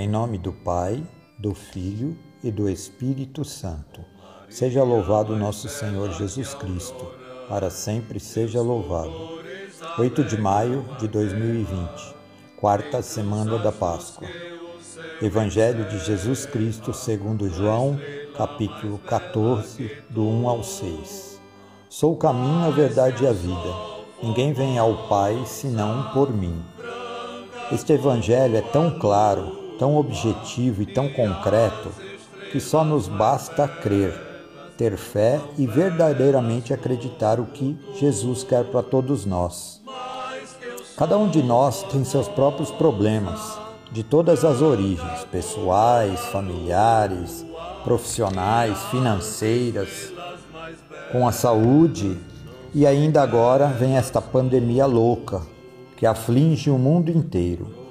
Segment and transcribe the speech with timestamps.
[0.00, 1.04] Em nome do Pai,
[1.36, 4.00] do Filho e do Espírito Santo.
[4.48, 7.04] Seja louvado nosso Senhor Jesus Cristo,
[7.48, 9.40] para sempre seja louvado.
[9.98, 12.14] 8 de maio de 2020,
[12.60, 14.28] quarta semana da Páscoa.
[15.20, 17.98] Evangelho de Jesus Cristo segundo João,
[18.36, 21.40] capítulo 14, do 1 ao 6.
[21.90, 23.74] Sou o caminho, a verdade e a vida.
[24.22, 26.62] Ninguém vem ao Pai senão por mim.
[27.72, 31.90] Este evangelho é tão claro, tão objetivo e tão concreto
[32.50, 34.12] que só nos basta crer,
[34.76, 39.80] ter fé e verdadeiramente acreditar o que Jesus quer para todos nós.
[40.96, 43.58] Cada um de nós tem seus próprios problemas,
[43.92, 47.46] de todas as origens, pessoais, familiares,
[47.84, 50.12] profissionais, financeiras,
[51.12, 52.18] com a saúde,
[52.74, 55.40] e ainda agora vem esta pandemia louca
[55.96, 57.87] que aflige o mundo inteiro,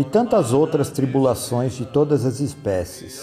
[0.00, 3.22] e tantas outras tribulações de todas as espécies.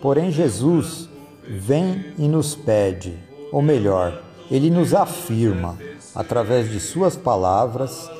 [0.00, 1.06] Porém, Jesus
[1.46, 3.14] vem e nos pede,
[3.52, 5.76] ou melhor, ele nos afirma,
[6.14, 8.10] através de Suas palavras,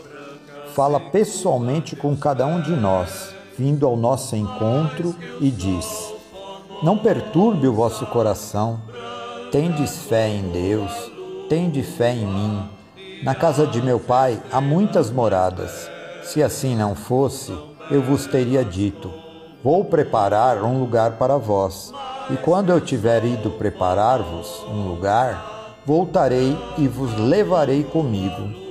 [0.74, 6.12] fala pessoalmente com cada um de nós, vindo ao nosso encontro e diz:
[6.82, 8.82] Não perturbe o vosso coração,
[9.50, 11.10] tendes fé em Deus,
[11.48, 12.68] tende fé em mim.
[13.22, 15.90] Na casa de meu pai há muitas moradas.
[16.22, 17.50] Se assim não fosse,
[17.90, 19.12] eu vos teria dito:
[19.62, 21.92] Vou preparar um lugar para vós.
[22.30, 28.68] E quando eu tiver ido preparar-vos um lugar, voltarei e vos levarei comigo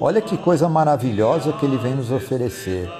[0.00, 2.90] Olha que coisa maravilhosa que ele vem nos oferecer.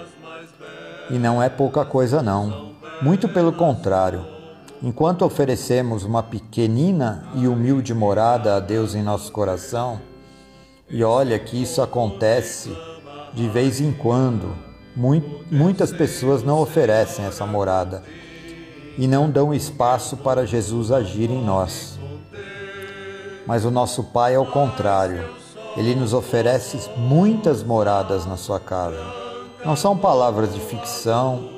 [1.10, 2.72] E não é pouca coisa, não.
[3.02, 4.24] Muito pelo contrário.
[4.80, 10.00] Enquanto oferecemos uma pequenina e humilde morada a Deus em nosso coração,
[10.88, 12.74] e olha que isso acontece
[13.32, 14.54] de vez em quando,
[14.96, 18.02] muitas pessoas não oferecem essa morada
[18.96, 21.98] e não dão espaço para Jesus agir em nós.
[23.46, 25.44] Mas o nosso Pai é o contrário
[25.76, 29.04] ele nos oferece muitas moradas na sua casa.
[29.64, 31.48] Não são palavras de ficção,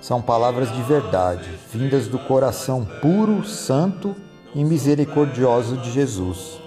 [0.00, 4.14] são palavras de verdade, vindas do coração puro, santo
[4.54, 6.60] e misericordioso de Jesus.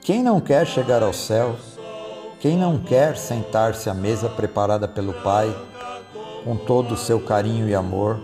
[0.00, 1.56] Quem não quer chegar ao céu?
[2.40, 5.52] Quem não quer sentar-se à mesa preparada pelo Pai,
[6.44, 8.20] com todo o seu carinho e amor?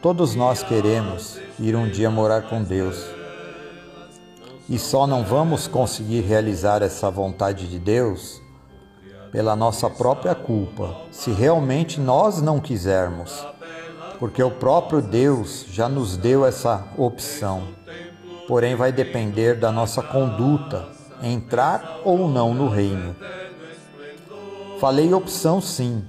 [0.00, 3.18] Todos nós queremos ir um dia morar com Deus
[4.68, 8.40] e só não vamos conseguir realizar essa vontade de Deus
[9.30, 13.46] pela nossa própria culpa, se realmente nós não quisermos,
[14.18, 17.68] porque o próprio Deus já nos deu essa opção.
[18.46, 20.86] Porém, vai depender da nossa conduta,
[21.22, 23.14] entrar ou não no reino.
[24.80, 26.04] Falei opção sim,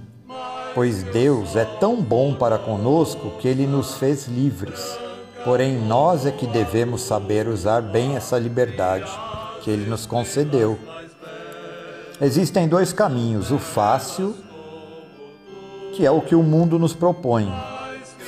[0.76, 4.98] pois Deus é tão bom para conosco que ele nos fez livres
[5.44, 9.10] Porém, nós é que devemos saber usar bem essa liberdade
[9.62, 10.78] que Ele nos concedeu.
[12.20, 14.36] Existem dois caminhos: o fácil,
[15.94, 17.50] que é o que o mundo nos propõe.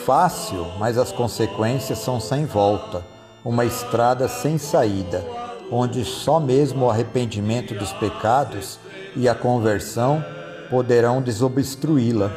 [0.05, 3.05] Fácil, mas as consequências são sem volta,
[3.43, 5.23] uma estrada sem saída,
[5.69, 8.79] onde só mesmo o arrependimento dos pecados
[9.15, 10.23] e a conversão
[10.69, 12.31] poderão desobstruí-la.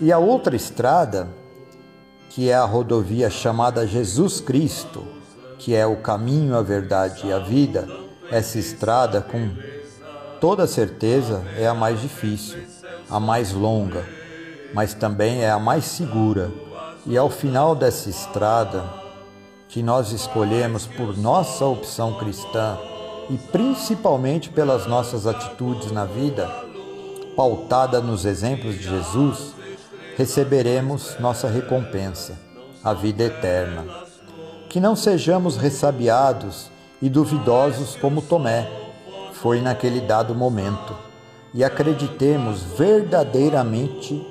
[0.00, 1.28] E a outra estrada,
[2.28, 5.06] que é a rodovia chamada Jesus Cristo,
[5.58, 7.88] que é o caminho, a verdade e a vida,
[8.30, 9.50] essa estrada, com
[10.40, 12.58] toda certeza, é a mais difícil,
[13.08, 14.04] a mais longa,
[14.74, 16.50] mas também é a mais segura.
[17.06, 18.84] E ao final dessa estrada,
[19.68, 22.78] que nós escolhemos por nossa opção cristã
[23.30, 26.48] e principalmente pelas nossas atitudes na vida,
[27.36, 29.54] pautada nos exemplos de Jesus,
[30.16, 32.38] receberemos nossa recompensa,
[32.82, 33.84] a vida eterna.
[34.68, 36.70] Que não sejamos ressabiados
[37.00, 38.68] e duvidosos como Tomé
[39.32, 40.96] foi naquele dado momento,
[41.52, 44.26] e acreditemos verdadeiramente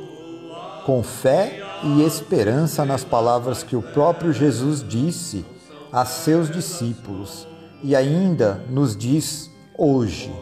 [0.86, 5.46] com fé e esperança nas palavras que o próprio Jesus disse
[5.92, 7.48] a seus discípulos
[7.84, 10.34] e ainda nos diz hoje,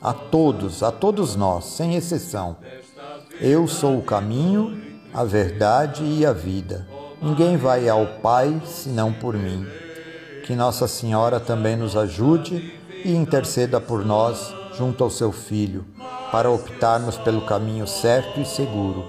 [0.00, 2.56] a todos, a todos nós, sem exceção.
[3.40, 4.82] Eu sou o caminho,
[5.12, 6.86] a verdade e a vida.
[7.20, 9.66] Ninguém vai ao Pai senão por mim.
[10.44, 12.74] Que Nossa Senhora também nos ajude
[13.04, 15.84] e interceda por nós junto ao seu Filho,
[16.32, 19.06] para optarmos pelo caminho certo e seguro,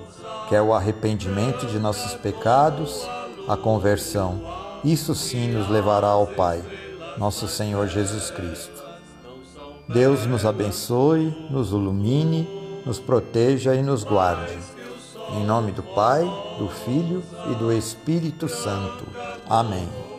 [0.47, 3.07] que é o arrependimento de nossos pecados,
[3.47, 4.41] a conversão.
[4.83, 6.61] Isso sim nos levará ao Pai,
[7.17, 8.83] nosso Senhor Jesus Cristo.
[9.87, 14.57] Deus nos abençoe, nos ilumine nos proteja e nos guarde.
[15.31, 16.23] Em nome do Pai,
[16.59, 19.05] do Filho e do Espírito Santo.
[19.49, 20.14] Amém.